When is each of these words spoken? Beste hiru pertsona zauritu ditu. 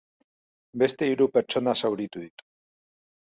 Beste 0.83 1.09
hiru 1.09 1.27
pertsona 1.35 1.75
zauritu 1.83 2.23
ditu. 2.25 2.49